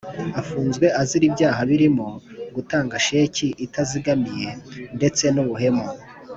[0.41, 2.07] Afunzwe azira ibyaha birimo
[2.55, 4.49] gutanga sheki itazigamiye
[4.97, 5.87] ndetse n’ubuhemu.